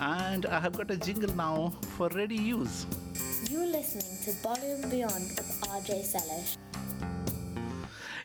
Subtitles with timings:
[0.00, 2.86] and I have got a jingle now for ready use.
[3.50, 6.56] You're listening to Bollywood Beyond with RJ Selish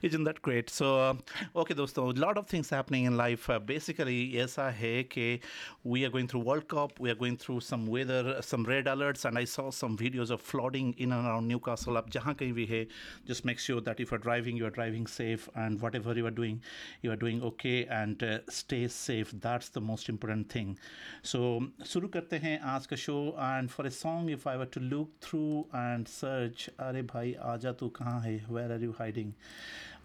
[0.02, 0.70] Isn't that great?
[0.70, 1.14] So, uh,
[1.56, 3.48] okay, दोस्तों, a lot of things happening in life.
[3.50, 5.40] Uh, basically, ऐसा है कि
[5.84, 9.24] we are going through World Cup, we are going through some weather, some red alerts,
[9.24, 11.96] and I saw some videos of flooding in and around Newcastle.
[11.96, 12.86] आप जहाँ कहीं भी है,
[13.26, 16.36] just make sure that if you're driving, you are driving safe, and whatever you are
[16.40, 16.60] doing,
[17.02, 19.32] you are doing okay, and uh, stay safe.
[19.32, 20.78] That's the most important thing.
[21.22, 24.80] So, शुरू करते हैं आज का show, and for a song, if I were to
[24.80, 28.38] look through and search, अरे भाई आजा तू कहाँ है?
[28.48, 29.34] Where are you hiding?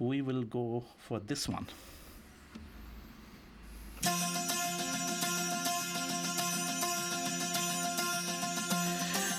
[0.01, 1.67] We will go for this one.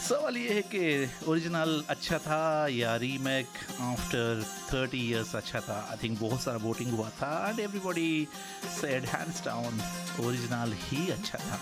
[0.08, 3.48] सवाल ये है कि ओरिजिनल अच्छा था या रीमेक
[3.82, 5.78] आफ्टर 30 इयर्स अच्छा था?
[5.92, 8.28] आई थिंक बहुत सारा वोटिंग हुआ था and everybody
[8.82, 9.82] said hands down
[10.26, 11.60] original ही अच्छा था।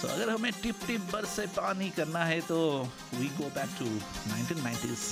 [0.00, 2.58] सो so, अगर हमें टिप टिप बर से पानी करना है तो
[3.14, 3.86] we go back to
[4.32, 5.04] 1990s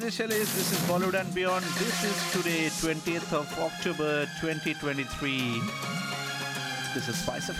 [0.00, 1.62] This is Bollywood and Beyond.
[1.76, 5.60] This is today, 20th of October 2023.
[6.94, 7.56] This is Spice of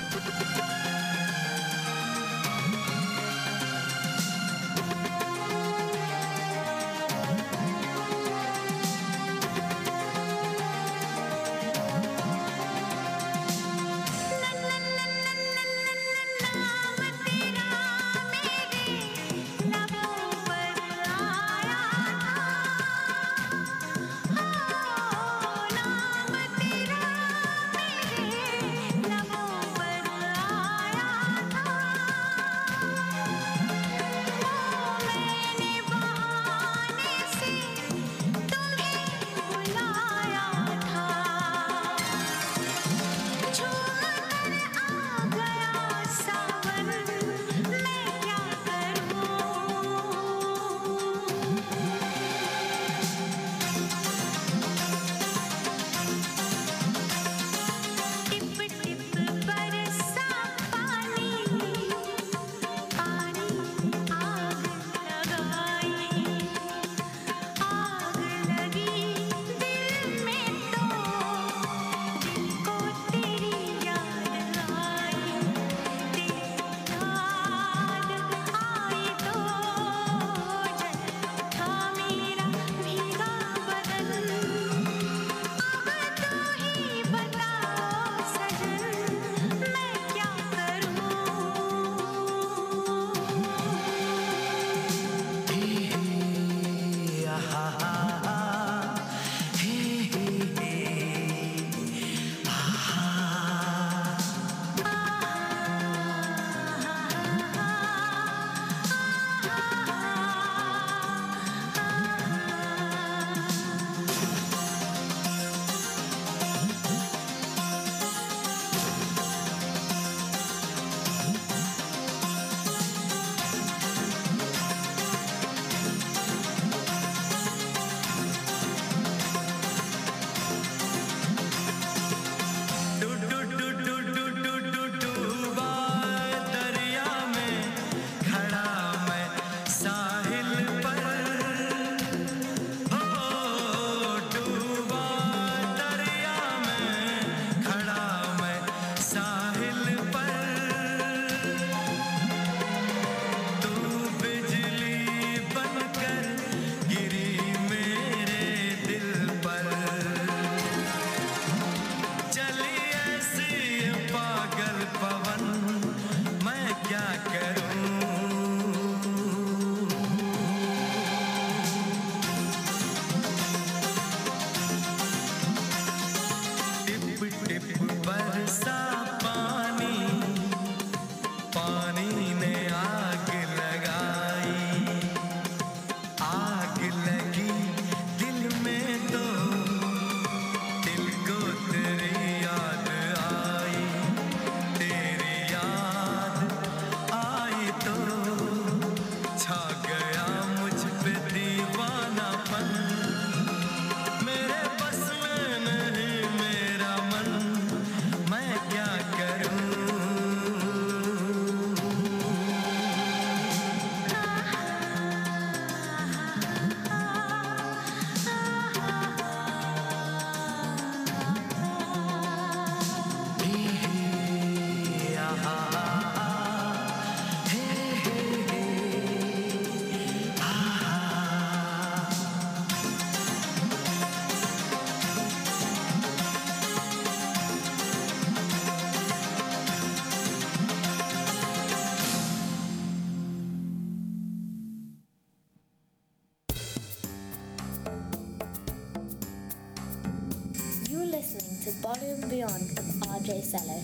[253.52, 253.81] bestseller.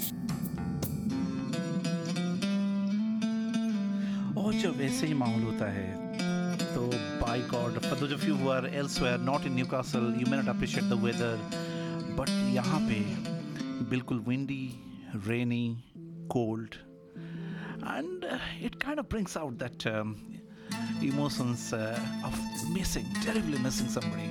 [4.38, 5.86] और जब ऐसे ही माहौल होता है
[6.74, 6.86] तो
[7.20, 10.84] by god for those of you are elsewhere not in Newcastle you may not appreciate
[10.84, 11.36] the weather
[12.18, 13.00] but यहाँ पे
[13.90, 14.64] बिल्कुल windy
[15.26, 15.66] rainy
[16.30, 16.74] cold
[17.84, 18.24] and
[18.64, 19.86] it kind of brings out that
[21.04, 22.38] emotions uh, of
[22.70, 24.28] missing, terribly missing somebody.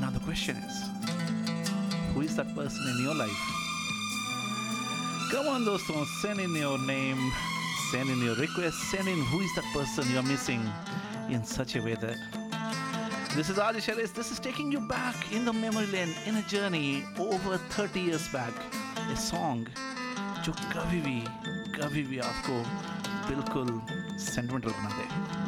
[0.00, 0.56] Now the question
[2.27, 3.41] is that person in your life
[5.31, 7.17] Come on, doston, send in your name,
[7.91, 10.61] send in your request, send in who is that person you're missing
[11.27, 12.17] in such a way that.
[13.35, 14.13] This is Adi Sharis.
[14.13, 18.27] This is taking you back in the memory lane in a journey over 30 years
[18.27, 18.53] back.
[19.11, 19.65] A song
[20.45, 21.19] जो कभी भी
[21.79, 22.55] कभी भी आपको
[23.29, 23.69] बिल्कुल
[24.27, 25.05] sentimental बना दे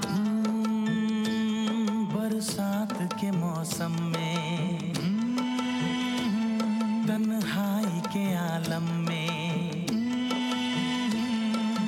[0.10, 4.89] हम्म, बरसात के मौसम में
[8.71, 9.87] आलम में।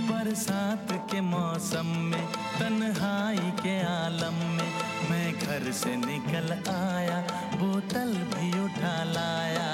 [0.08, 2.24] बरसात के मौसम में,
[2.58, 4.70] तन्हाई के आलम में,
[5.10, 7.18] मैं घर से निकल आया,
[7.54, 9.70] बोतल भी उठा लाया।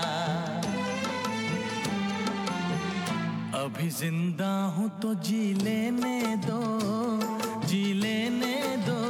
[3.65, 6.63] अभी ज़िंदा हूँ तो जी लेने दो,
[7.67, 8.57] जी लेने
[8.87, 9.01] दो।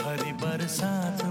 [0.00, 1.23] भरी बरसात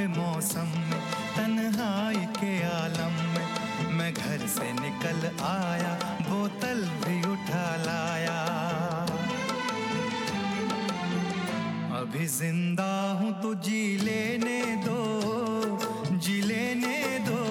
[0.00, 1.00] के मौसम में
[1.36, 5.92] तन्हाई के आलम। में मैं घर से निकल आया,
[6.28, 8.38] बोतल भी उठा लाया।
[12.00, 15.00] अभी ज़िंदा हूँ तो जी लेने दो,
[16.16, 16.96] जी लेने
[17.28, 17.42] दो।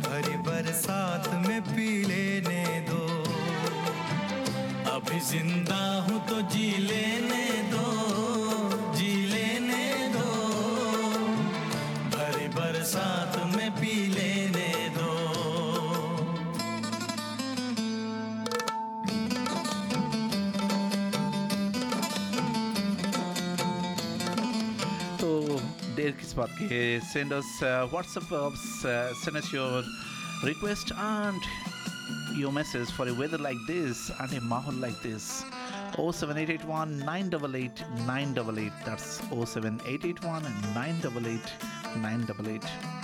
[0.00, 3.04] भरी बरसात में पी लेने दो।
[4.96, 7.49] अभी ज़िंदा हूँ तो जी लेने
[26.38, 29.82] Eh, send us uh, WhatsApp uh, verbs, uh, send us your
[30.44, 31.42] request and
[32.36, 35.44] your message for a weather like this and a mahal like this.
[35.96, 38.72] 07881 988 988.
[38.84, 41.40] That's 07881 988
[41.96, 42.99] 988.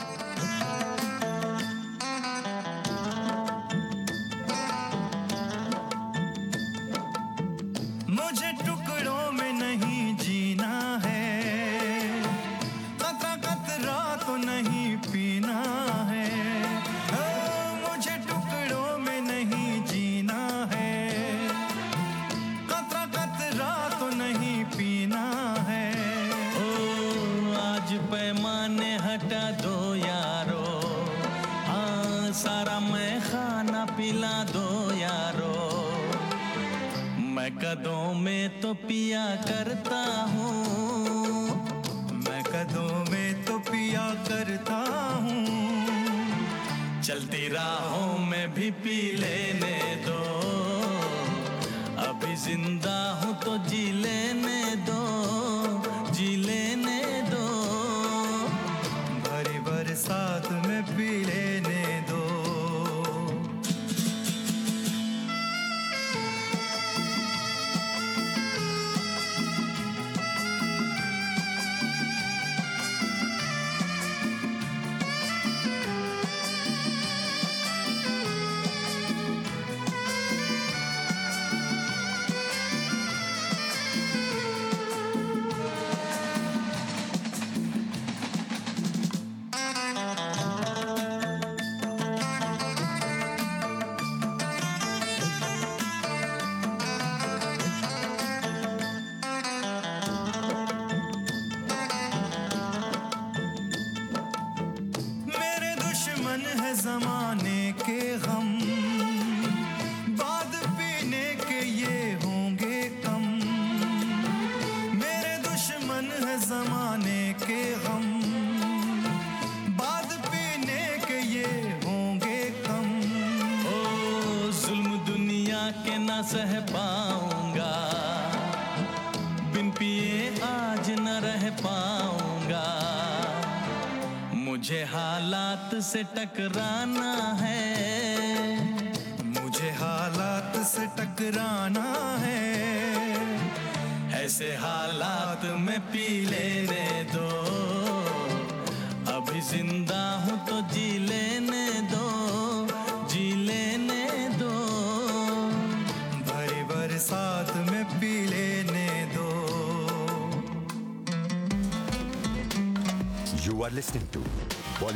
[135.87, 137.06] से टकराना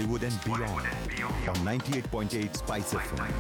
[0.01, 0.87] Bollywood and beyond.
[1.49, 3.33] On 98.8 Spice FM.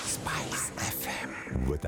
[0.00, 1.82] Spice FM with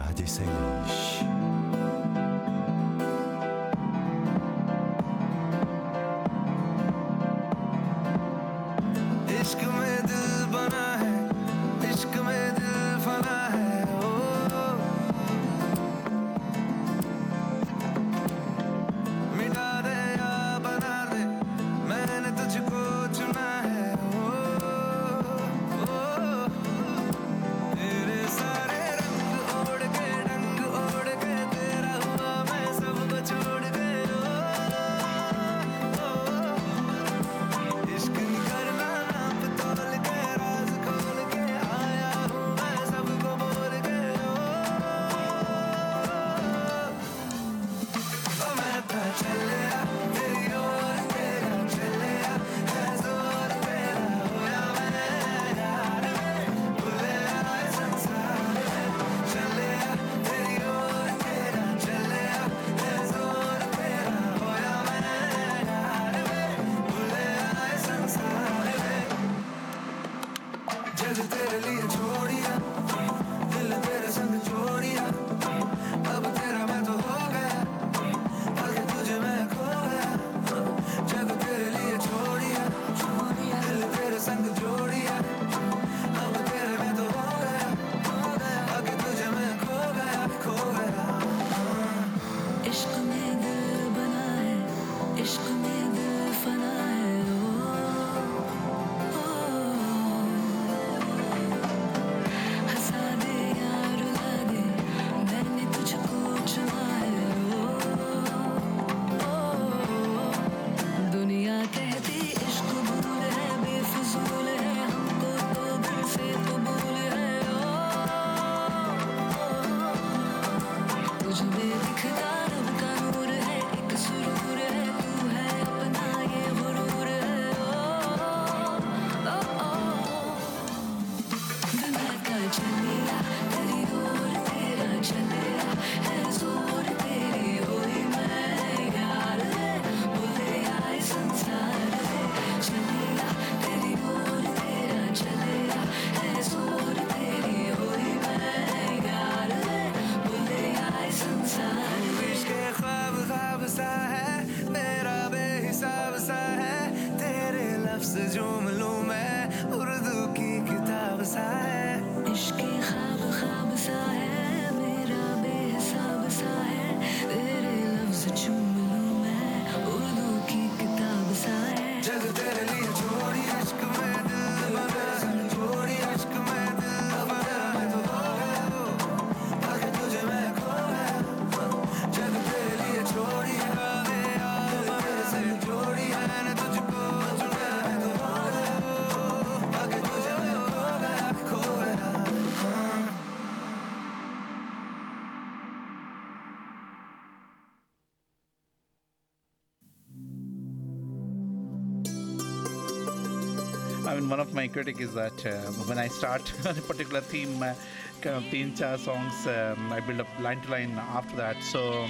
[204.07, 207.63] I mean, one of my critic is that uh, when I start a particular theme,
[207.63, 207.75] uh,
[208.21, 211.63] kind of teen cha songs, um, I build up line to line after that.
[211.63, 212.07] So,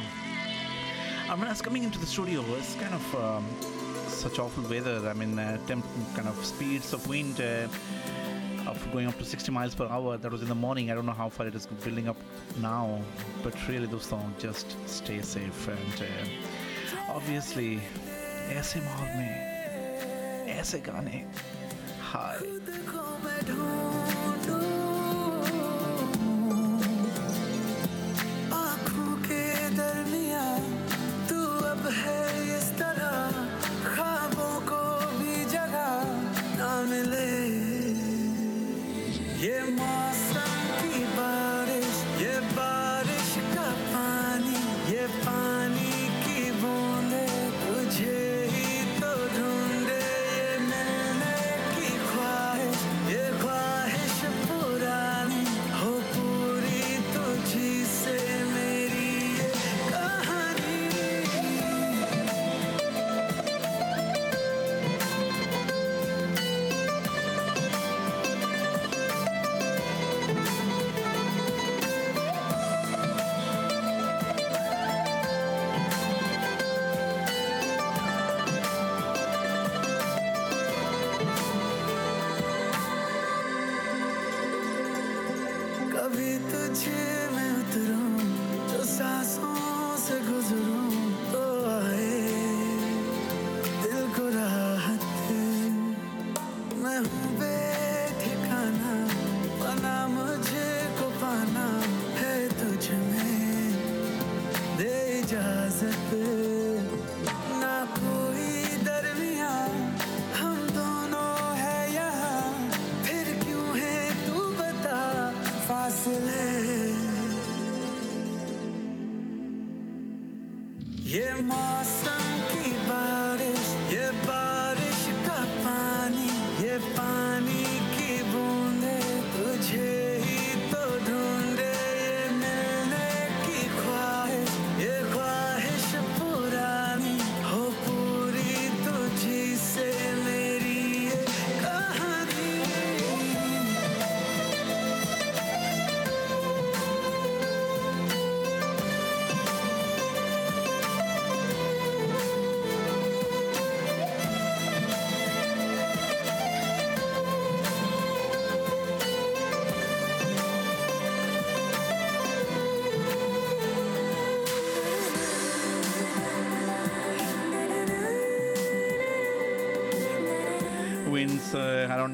[1.29, 3.45] I mean, I was coming into the studio, it's kind of um,
[4.09, 5.09] such awful weather.
[5.09, 5.85] I mean, uh, temp,
[6.17, 7.41] kind of speeds of wind.
[7.41, 7.69] Uh,
[8.67, 10.17] of going up to 60 miles per hour.
[10.17, 10.91] That was in the morning.
[10.91, 12.17] I don't know how far it is building up
[12.63, 12.99] now,
[13.43, 15.69] but really, those songs just stay safe.
[15.69, 17.81] And uh, obviously,
[18.45, 21.25] ऐसे माहौल में ऐसे गाने
[22.15, 22.37] Hi.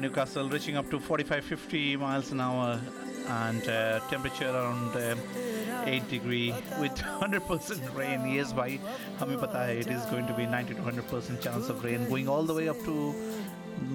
[0.00, 2.80] Newcastle reaching up to 45 50 miles an hour
[3.28, 5.14] and uh, temperature around uh,
[5.84, 8.78] 8 degree with 100% rain yes bhai
[9.20, 12.28] हमें पता है it is going to be 90 to 100% chance of rain going
[12.28, 12.96] all the way up to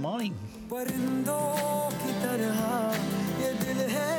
[0.06, 0.36] morning
[0.74, 1.41] परिंदों
[2.02, 2.60] की तरह
[3.43, 4.12] ये दिल है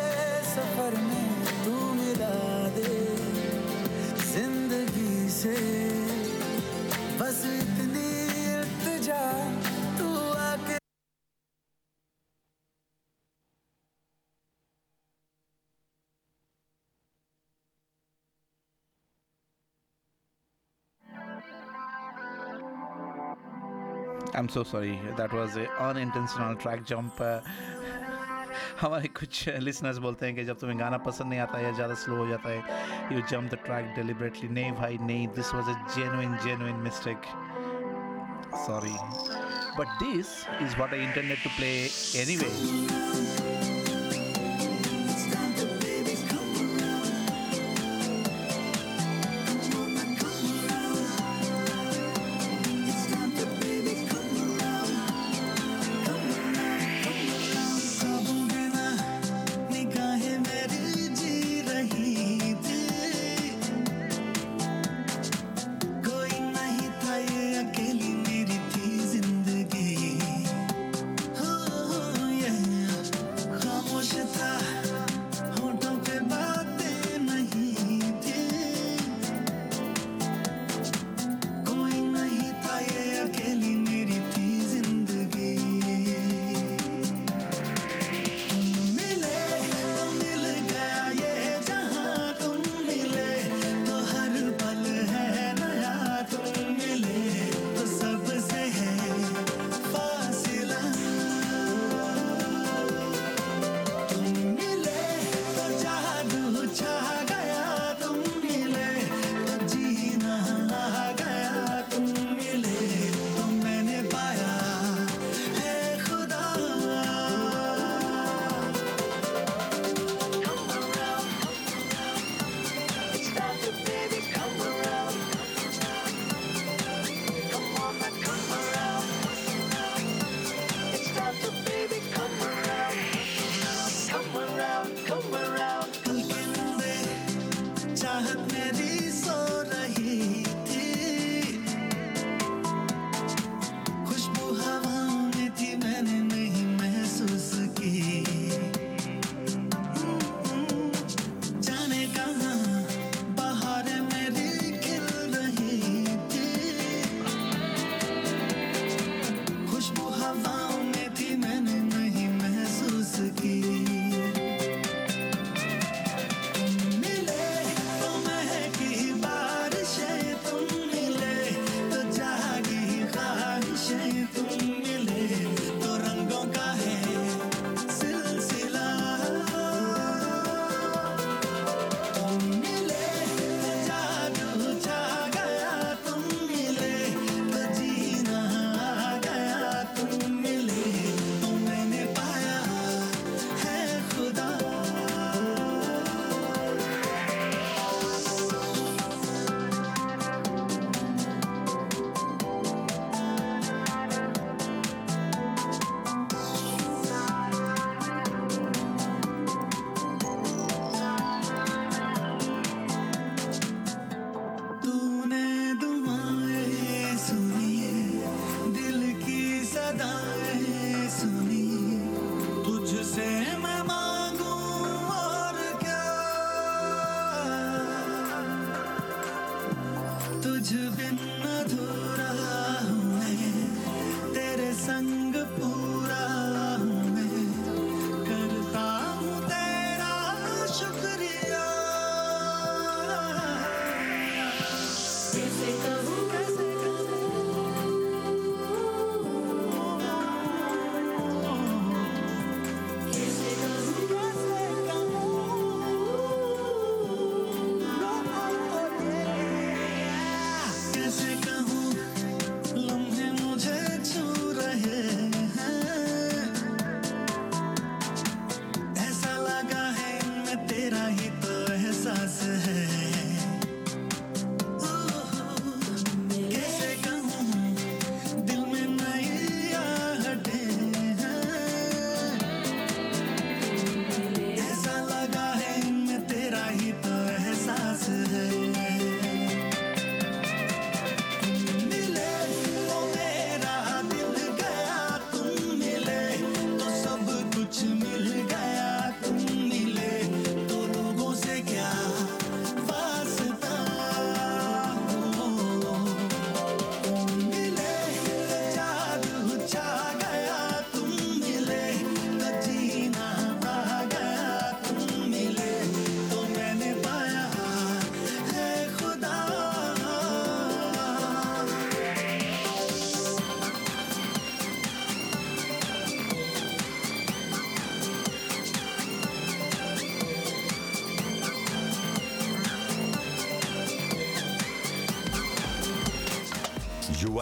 [0.55, 2.35] सफर में तू मिला
[2.79, 2.91] दे
[4.33, 5.57] जिंदगी से
[7.21, 7.86] बस इतनी
[24.37, 27.41] I'm so sorry that was a unintentional track jump uh,
[28.81, 32.17] हमारे कुछ लिसनर्स बोलते हैं कि जब तुम्हें गाना पसंद नहीं आता या ज़्यादा स्लो
[32.17, 36.37] हो जाता है you jump the track deliberately नहीं भाई नहीं this was a genuine
[36.45, 37.31] genuine mistake
[38.67, 38.97] sorry
[39.79, 41.73] but this is what I intended to play
[42.23, 43.46] anyway निगाहें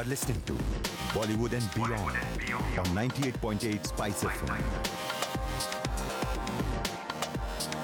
[0.06, 0.54] are listening to
[1.14, 2.18] Bollywood and Beyond
[2.78, 4.64] on 98.8 Spice FM.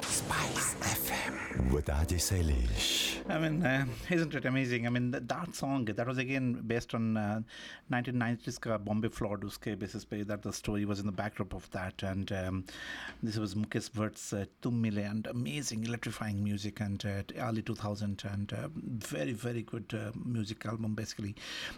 [0.03, 3.00] Spice FM with Ajay Sailesh.
[3.31, 4.85] I mean, uh, isn't it amazing?
[4.85, 7.41] I mean, th- that song that was again based on uh,
[7.91, 11.69] 1990s ka Bombay Floor uske basis pe that the story was in the backdrop of
[11.71, 12.65] that, and um,
[13.23, 18.51] this was Mukesh Bhatt's uh, Mile and amazing electrifying music and uh, early 2000 and
[18.51, 21.33] uh, very very good uh, music album basically.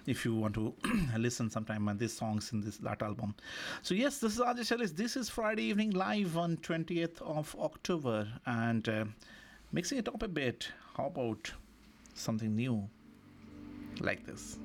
[0.08, 0.74] If you want to
[1.18, 3.36] listen sometime and these songs in this that album,
[3.84, 4.96] so yes, this is Ajay Shalis.
[4.96, 8.90] This is Friday evening live on 20th of October and.
[8.90, 9.06] Uh,
[9.76, 11.52] Mixing it up a bit, how about
[12.14, 12.88] something new
[14.00, 14.60] like this?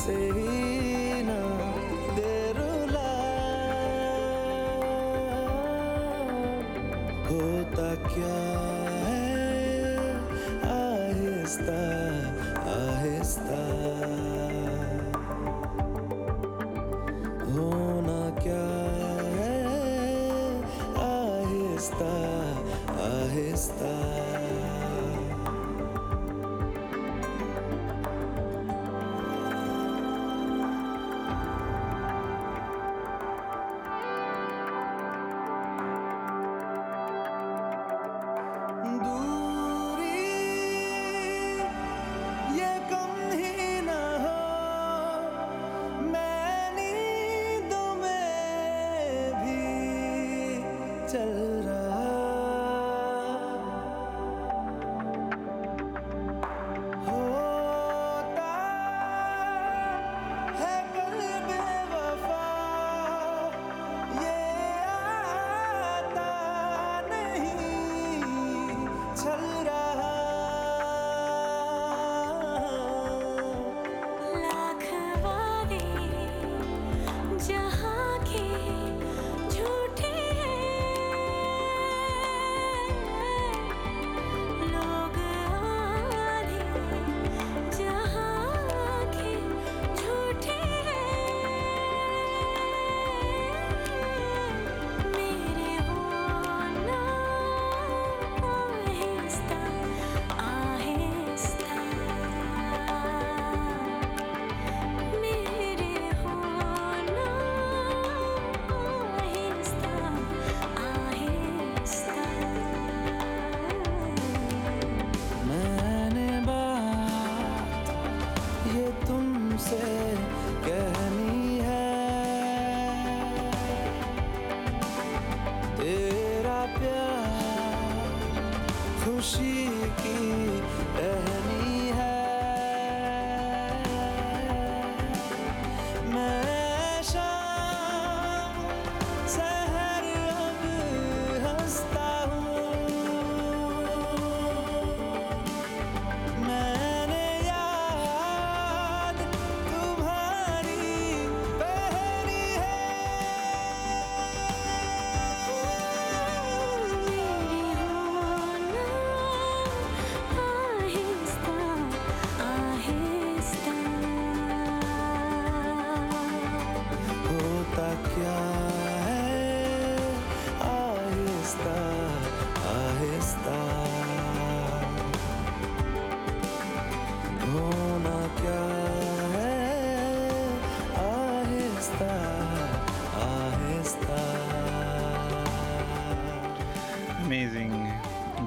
[0.00, 0.69] से ही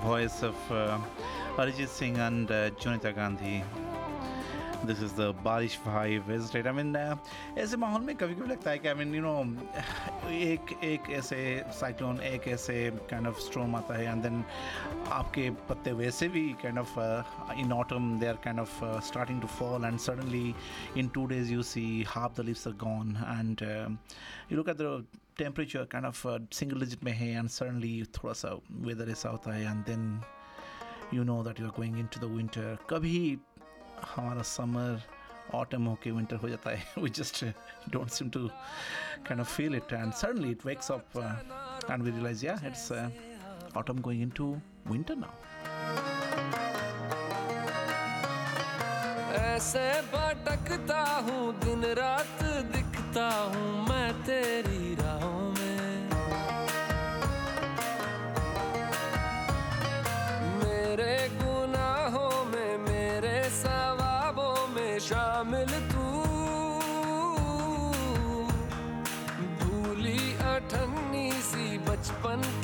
[0.04, 1.00] voice of uh,
[1.88, 3.64] Singh and uh, Jonita Gandhi.
[4.84, 6.68] This is the Barish Five, right.
[6.68, 7.16] I mean, uh,
[7.56, 9.46] ऐसे a में कभी कभी लगता है I mean, you know,
[10.30, 14.44] एक एक ऐसे साइक्लोन एक ऐसे kind of storm आता है एंड देन
[15.08, 15.94] आपके पत्ते
[16.62, 17.24] kind of uh,
[17.58, 20.54] in autumn they are kind of uh, starting to fall and suddenly
[20.98, 23.62] in two days you see half the leaves are gone and
[24.50, 25.06] you look at the
[25.38, 28.52] temperature kind of uh, single digit mein and suddenly thoda sa
[28.88, 30.04] weather is south hai and then
[31.18, 32.68] you know that you are going into the winter.
[32.92, 33.40] kabhi
[34.14, 34.90] hamara summer
[35.60, 37.52] autumn okay winter ho jata hai we just uh,
[37.96, 38.44] don't seem to
[39.30, 41.34] kind of feel it and suddenly it wakes up uh,
[41.94, 43.10] and we realize yeah it's uh,
[43.76, 44.48] autumn going into
[44.94, 45.34] winter now.
[49.54, 52.40] ऐसे भटकता हूँ दिन रात
[52.74, 54.96] दिखता हूँ मैं तेरी
[72.24, 72.63] Fun.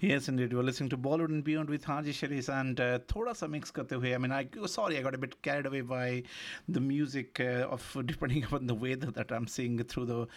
[0.00, 0.52] Yes, indeed.
[0.52, 4.00] You're listening to Bollywood and Beyond with Haji Sharif and uh, thoda sa mix karte
[4.00, 4.14] hue.
[4.14, 6.22] I mean, I sorry, I got a bit carried away by
[6.68, 10.28] the music uh, of depending upon the weather that I'm seeing through the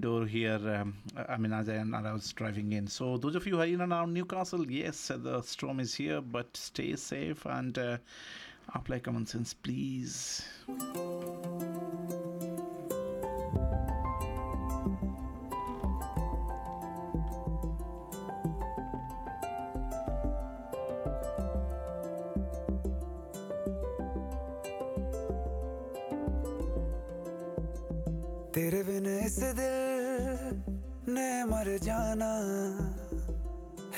[0.00, 0.54] door here.
[0.54, 0.94] Um,
[1.28, 2.86] I mean, as I, and I was driving in.
[2.86, 6.22] So those of you who are in and around Newcastle, yes, the storm is here,
[6.22, 7.98] but stay safe and uh,
[8.74, 10.48] apply common sense, please.
[28.62, 30.62] तेरे बिन इस दिल
[31.14, 32.38] ने मर जाना।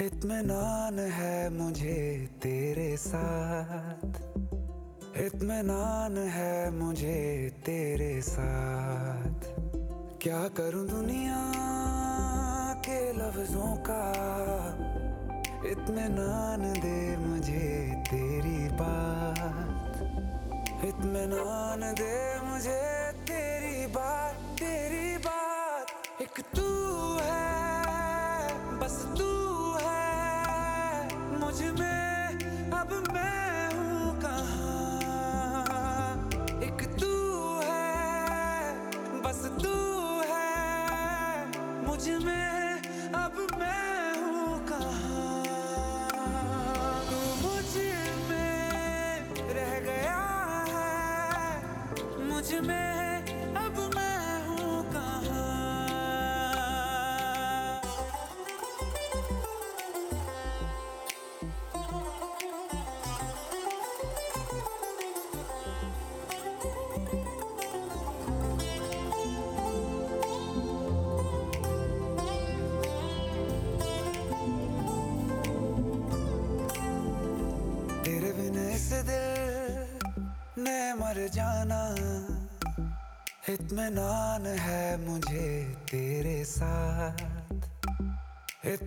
[0.04, 4.06] इत्मीनान है मुझे तेरे साथ।
[5.16, 9.40] इत्मीनान है मुझे तेरे साथ।
[10.22, 11.52] क्या करूँ दुनिया
[12.86, 14.12] के लफ्जों का?
[15.70, 19.96] इतमान दे मुझे तेरी बात।
[20.84, 23.03] इत्मीनान दे मुझे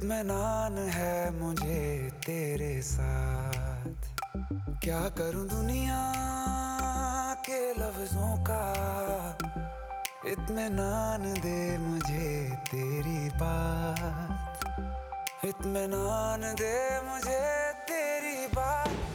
[0.08, 4.22] इत्मीनान है मुझे तेरे साथ।
[4.84, 6.14] क्या करूँ दुनिया
[7.50, 8.74] के लफ्जों का?
[10.26, 14.60] इतमान दे मुझे तेरी बात।
[15.46, 19.07] इतमान दे मुझे तेरी बात।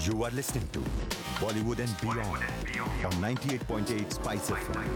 [0.00, 0.78] You are listening to
[1.38, 2.42] Bollywood and Beyond
[3.04, 4.86] on 98.8 Spice FM.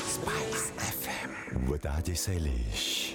[0.00, 3.07] Spice FM with Ajay.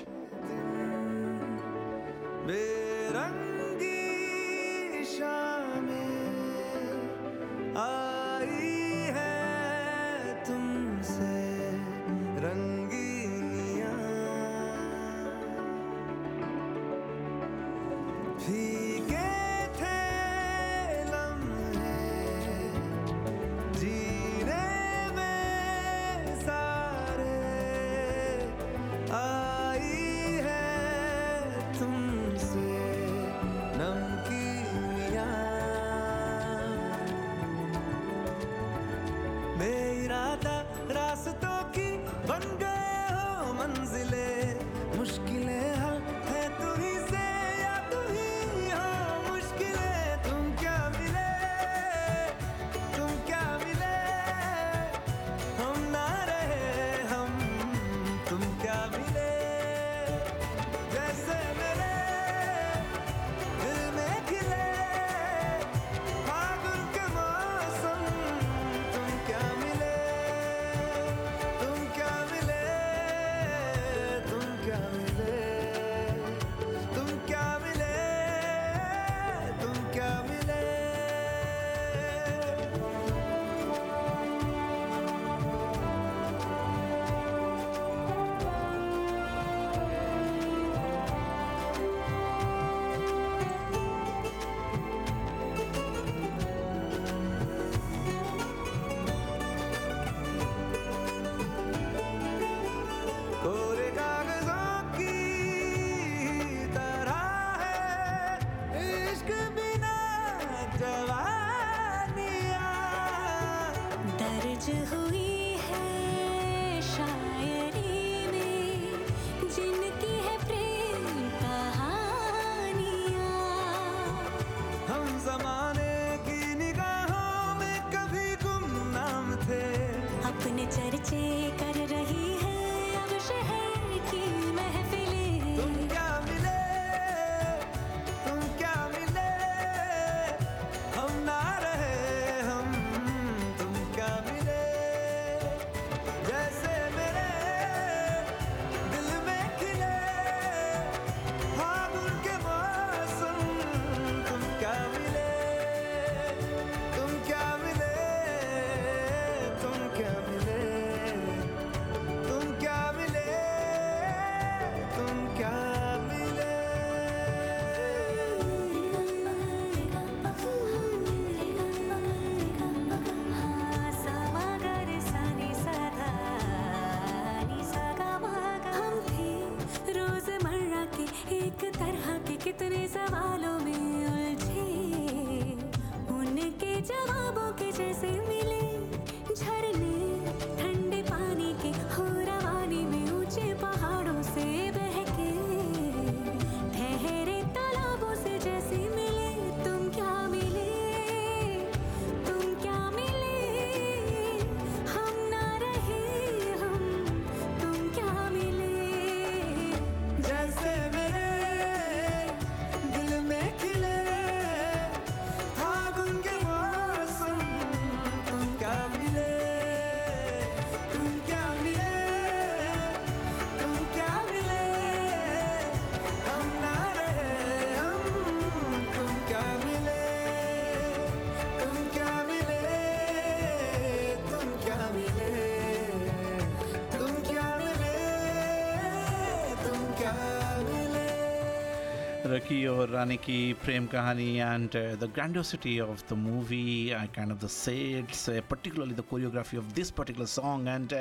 [242.44, 244.70] की और Rani ki Prem Kahani and
[245.00, 249.92] the grandiosity of the movie I kind of the sets particularly the choreography of this
[249.92, 250.94] particular song and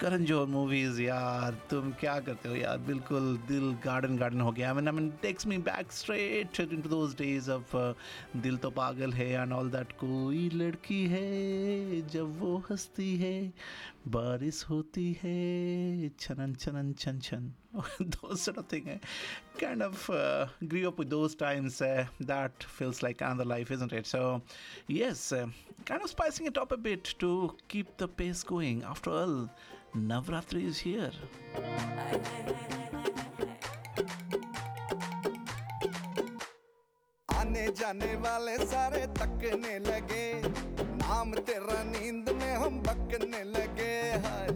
[0.00, 4.72] Karan Johar movies यार तुम क्या करते हो यार बिल्कुल दिल गार्डन गार्डन हो गया
[4.74, 7.76] I mean takes me back straight in two days of
[8.38, 13.36] Dil To Pagal है एंड ऑल दैट कोई लड़की है जब वो हंसती है
[14.06, 17.52] बारिश होती है छनन छनन छन छन
[18.68, 18.98] thing eh?
[19.58, 23.92] kind of uh, grew up with those times uh, that feels like another life isn't
[23.92, 24.42] it so
[24.86, 25.46] yes uh,
[25.86, 29.48] kind of spicing it up a bit to keep the pace going after all
[29.96, 31.12] navratri is here
[37.34, 40.73] आने जाने वाले सारे तकने लगे
[41.14, 43.90] नाम तेरा नींद में हम बकने लगे
[44.22, 44.48] हाय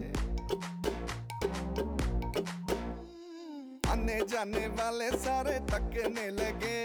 [3.91, 6.79] आने जाने वाले सारे तकने लगे।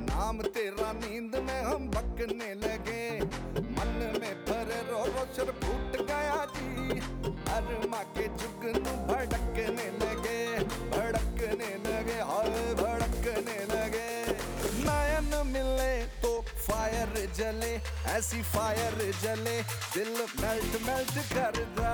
[0.00, 3.20] नाम, तेरा नींद में हम बकने लगे।
[3.76, 6.98] मन में भरे रो रो शर फूट गया जी।
[7.54, 10.58] अरमा के जुगनू भड़कने लगे
[10.90, 14.24] भड़कने लगे, हाय, भड़कने लगे।
[16.74, 17.72] फायर जले
[18.12, 19.58] ऐसी फायर जले
[19.94, 21.92] दिल मेल्ट मेल्ट कर दा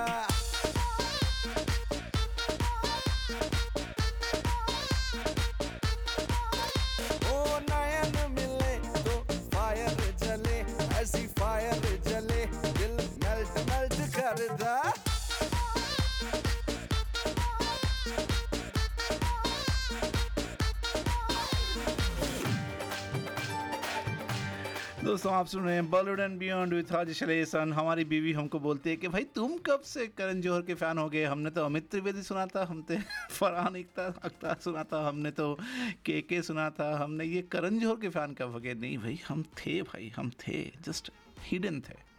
[25.11, 27.23] दोस्तों, आप सुन रहे हैं Bollywood and beyond with Raj
[27.55, 31.09] हमारी बीवी हमको बोलती है कि भाई, तुम कब से करण जौहर के फ़ैन हो
[31.09, 31.25] गए?
[31.25, 32.99] हमने तो अमित त्रिवेदी सुना था, हम हमने
[33.31, 35.59] फरहान अख्तर अख्तार सुना था, हमने तो
[36.05, 38.75] के के सुना था, हमने ये करण जौहर के फ़ैन कब हो गए?
[38.75, 42.11] नहीं भाई, हम थे भाई, हम थे जस्ट हिडन थे।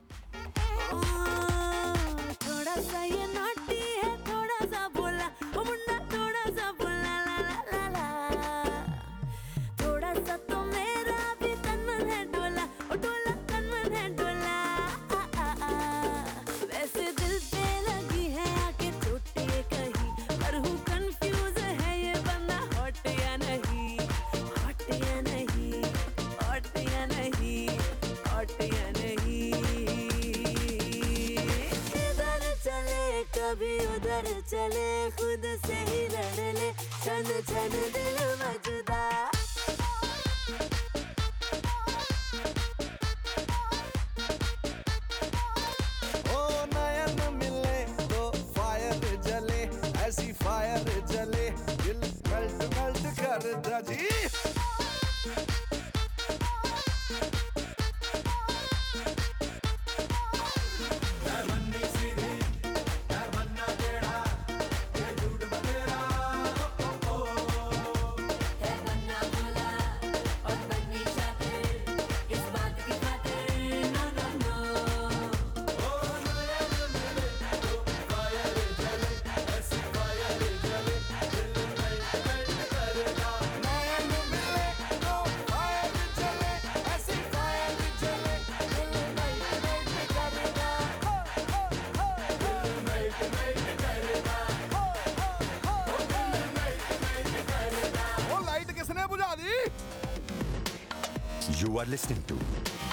[101.62, 102.34] You are listening to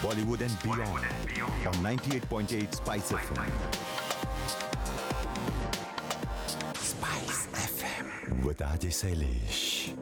[0.02, 1.06] Bollywood and Beyond
[1.66, 3.50] on 98.8 Spice FM.
[6.76, 9.97] Spice FM with Ajay.